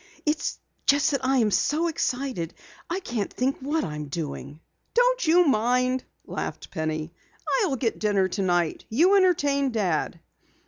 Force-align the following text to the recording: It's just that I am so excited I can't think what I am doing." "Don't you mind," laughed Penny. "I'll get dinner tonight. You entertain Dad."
It's 0.25 0.57
just 0.87 1.11
that 1.11 1.23
I 1.23 1.37
am 1.37 1.51
so 1.51 1.87
excited 1.87 2.55
I 2.89 3.01
can't 3.01 3.31
think 3.31 3.59
what 3.59 3.83
I 3.83 3.93
am 3.93 4.07
doing." 4.07 4.59
"Don't 4.95 5.27
you 5.27 5.45
mind," 5.45 6.03
laughed 6.25 6.71
Penny. 6.71 7.13
"I'll 7.61 7.75
get 7.75 7.99
dinner 7.99 8.27
tonight. 8.27 8.83
You 8.89 9.15
entertain 9.15 9.69
Dad." 9.69 10.19